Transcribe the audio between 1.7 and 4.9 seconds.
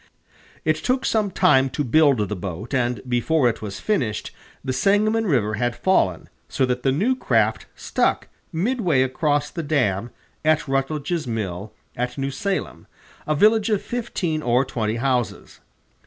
build the boat, and before it was finished the